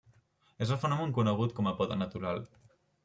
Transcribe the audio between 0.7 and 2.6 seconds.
el fenomen conegut com la poda natural.